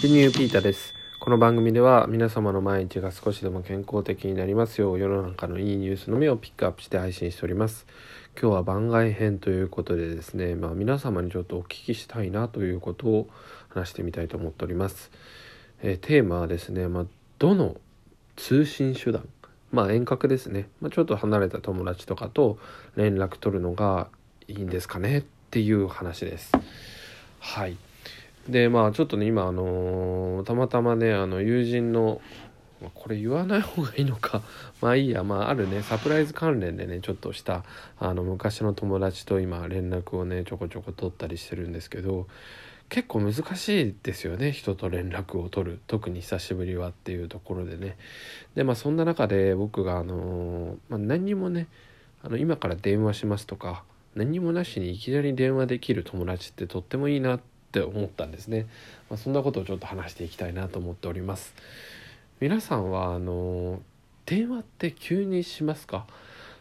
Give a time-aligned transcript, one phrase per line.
[0.00, 0.94] ピニューピータです。
[1.18, 7.84] この番組では皆様の毎日が少しでも健康的になりますよう世の中のいいニュースのみをピックアップして配信しております。
[8.40, 13.28] 今日は番外編ということでですねまあ皆様にちょっとお聞きしたいなということを
[13.70, 15.10] 話してみたいと思っております。
[15.82, 17.06] えー、テーマはですねまあ、
[17.40, 17.76] どの
[18.36, 19.28] 通信手段
[19.72, 22.60] まあ遠隔ですね、まあ、ちょっと離れた友達とかと
[22.94, 24.06] 連絡取るのが
[24.46, 26.52] いいんですかねっていう話です。
[27.40, 27.76] はい。
[28.48, 32.20] でまあちょっとね今あのー、たまたまねあの友人の
[32.94, 34.42] これ言わない方がいいのか。
[34.80, 35.24] まあいいや。
[35.24, 37.64] まああるねサプライズ関連でねちょっとした
[37.98, 42.28] あの昔の友達と今連絡をねちょこちょこ取ったりしてるんですけど
[42.88, 45.80] 結構難しいですよね人と連絡を取る。
[45.86, 47.96] 特に久しぶりはっていうところでね。
[48.54, 51.66] でまあそんな中で僕があのー、まあ、何にもね
[52.22, 53.82] あの今から電話しますとか
[54.14, 58.66] 何にもなしにいきなり電話できる友達ってとってもいいなってって思ったんですね、
[59.10, 61.54] まあ、そんなことをちょっと話していきたいなと思っております。
[62.40, 63.82] 皆さんはあの
[64.24, 66.06] 電話って急にしますか？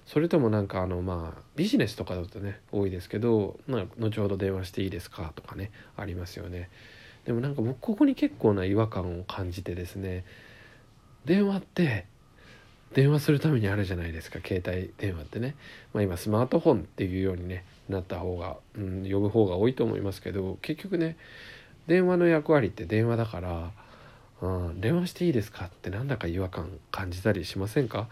[0.06, 5.32] それともなんかあのまあビジネスとかだとね多いですけど、まあ、後ほど電話していいですか？
[5.36, 6.70] とかねありますよね。
[7.26, 10.26] でもなんか僕ここに結構な違和感を感じてですね
[11.26, 12.06] 電話って
[12.94, 15.56] 電話するためにあるじゃないですか携帯電話ってね、
[15.94, 21.18] まあ、今スマートフォンっていうようにねなった方が、うん、呼ぶ方が多いと思いますけど結局ね
[21.86, 23.72] 電話の役割って電話だから、
[24.42, 28.10] うん、電話していいですかってなんだか違和感感じたりしませんか？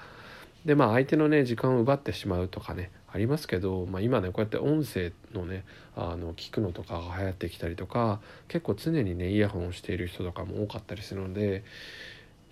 [0.65, 5.63] でまあ相手のね時間を奪ってしまうとかねありますけど、まあ、今ねこうやって音声のね
[5.95, 11.63] あの聞くのとかが流行ってきたりとか結構常にねイヤホンをしている人とかも多かったりするので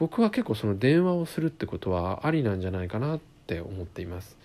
[0.04, 4.36] 僕は結構その電話をするってことはありなんじゃないかなって思っています。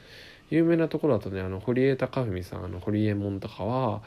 [0.51, 4.01] 有名なところだとねあの堀江貴文さんあの堀江門とかは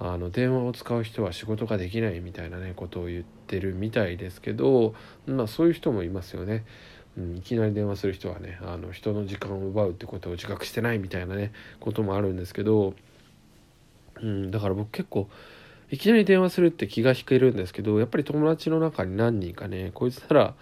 [0.00, 4.94] あの電話を使う人は仕事ができないみたいなねことを言ってるみたいですけど
[5.26, 6.64] まあそういう人もいますよね。
[7.18, 12.94] うん、いきなり電話する人はねあの人の時間を奪うってことを自覚してないみたいなねこともあるんですけど、
[14.22, 15.28] うん、だから僕結構
[15.90, 20.54] いきなり電話するって気が引けるんですけどやっぱり友達の中に何人かねこいつなら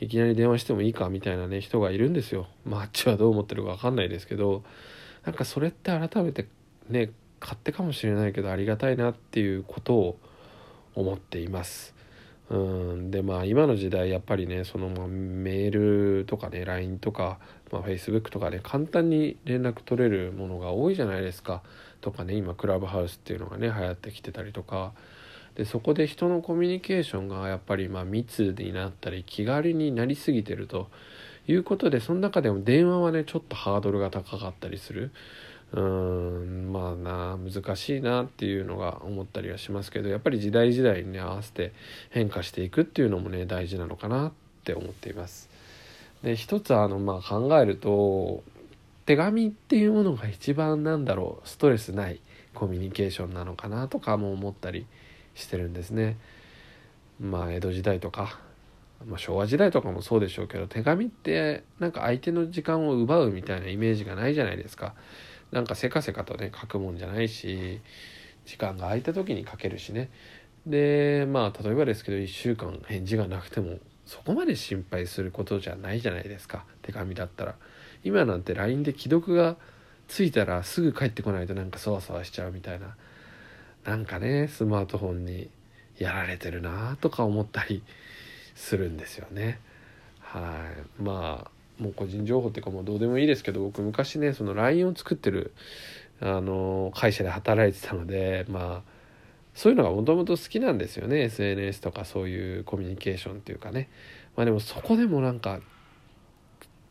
[0.00, 2.46] いきなり電話してもいいかみたいなね人がいるんですよ。
[2.64, 4.62] まああっちはどう思ってるか分かんないですけど
[5.24, 6.46] なんかそれって改めて
[6.88, 7.10] ね
[7.40, 10.18] 勝手かもしれないけどありがたいなっていうことを
[10.94, 11.94] 思っています。
[12.50, 17.38] うんでまあ今の時代やっぱりねそのメールとかね LINE とか、
[17.70, 21.62] まあ、Facebook とかね簡単に連絡取れるものが多いじゃないですか
[22.00, 24.94] とかね今クラブハウスっていうのがね流行ってきてたりとか
[25.58, 30.88] でそこで人のコミュニケーションがやっぱりま密になったり気軽になりすぎてると
[31.48, 35.10] いうことでその中でも電話はねちょっとハードルが高かったりする
[35.72, 41.72] うんまあな難しいなっていうのが思ったりはしますけどやっぱり時代時代に、合わせて
[42.10, 44.32] 変化していくっていうのもね大事なのかなっ
[44.64, 45.50] て思っています。
[46.22, 48.44] で一つあのまあ考えると
[49.06, 52.20] 手紙っていうものが一番なんだろうストレスない
[52.54, 54.86] コミュニケーションなのかなとかも思ったり
[55.38, 56.16] してるんですね。
[57.20, 58.38] まあ江戸時代とか、
[59.06, 64.94] まあ、昭和時代とかもそうでしょうけど手紙ってなんか相手の時間を奪うみたいなイメージがないじゃないですか。
[65.52, 67.80] なんかせかせかとね書くもんじゃないし
[68.44, 70.10] 時間が空いた時に書けるしね。
[70.66, 77.54] でまあ例えばですけど1週間返事がなくてもそこまで心配することじゃないじゃないですか手紙だったら。
[78.04, 79.56] 今なんて LINE で既読が
[80.06, 82.96] ついたらすぐ帰ってこないとなんかそわそわしちゃうみたいな
[83.88, 85.48] なんかねスマートフォンに
[85.96, 87.82] やられてるなとか思ったり
[88.54, 89.60] するんですよね。
[90.20, 90.60] は
[91.00, 91.02] い。
[91.02, 95.54] まあもう個人情報っていうかもうどうでもいいですけど僕昔ねその LINE を作ってる
[96.20, 98.90] あの会社で働いてたのでまあ
[99.54, 101.22] そういうのがもともと好きなんですよね。
[101.22, 103.88] SNS とかそういうコミュニケーションっていうかね。
[104.36, 105.60] まあでもそこでもなんか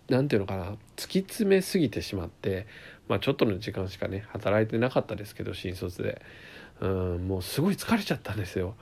[0.10, 2.66] なんていうのかな突き詰めすぎてしまって
[3.08, 6.24] まあちょっとの時間しかね働いてなかったですけど新卒で。
[6.82, 8.76] うんもうすごい疲れちゃったんですよ。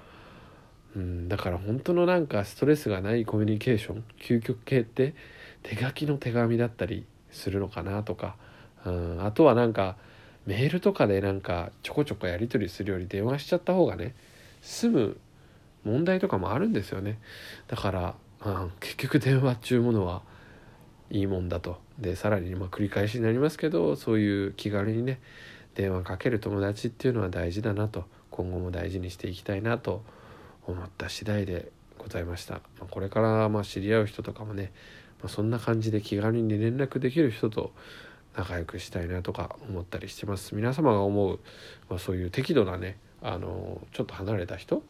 [0.95, 5.13] うん、だから本当のなんかストレスがないコミュニケーション究極系って
[5.61, 8.37] 手書きの手紙だったりするのかなとか、
[8.85, 9.97] うん、あとはなんか
[10.45, 14.15] メールとかでなんかちょこちょこやり取りするより電話しちゃった方がね
[14.61, 15.17] 済む
[15.83, 17.19] 問題とかもあるんですよね
[17.67, 18.15] だから、
[18.45, 20.21] うん、結局電話っちゅうものは
[21.09, 25.19] いいもんだとでさらにまあ繰り返しになりますけどそういう気軽にね
[25.75, 30.03] 電話かける友達っていうのは大事だなと今後も大事にしていきたいなと
[30.65, 34.71] 思った次第でございました、ま、これからまあ知り合う人とかもね、
[35.21, 37.71] ま、そんな感じで気軽に連絡できる人と
[38.35, 40.55] 仲良くしたいなとか思ったりしてます。
[40.55, 41.39] 皆様が思う、
[41.89, 44.83] まあ、そういう適度なねあのちょっと離れた人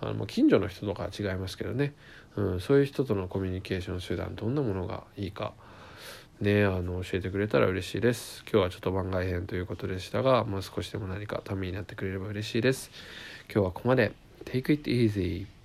[0.00, 1.94] あの近所の人とかは違いますけどね、
[2.36, 5.54] うん、そういう人とのコミュニケーション手段どんなものがいいか
[6.40, 8.44] ねあの教えてくれたら嬉しいです。
[8.50, 12.90] 今日はちょっと番外編ということでしたが、もう、少しでも何かためになってくれれば嬉しいです。
[13.52, 14.12] 今日はここまで。
[14.44, 15.55] Take it easy